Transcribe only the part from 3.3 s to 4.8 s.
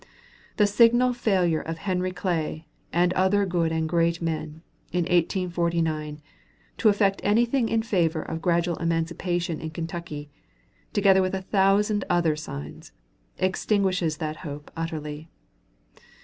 good and great men,